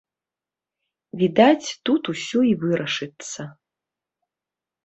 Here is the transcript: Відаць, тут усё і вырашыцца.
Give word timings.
Відаць, 1.19 1.69
тут 1.89 2.03
усё 2.13 2.39
і 2.53 2.57
вырашыцца. 2.65 3.41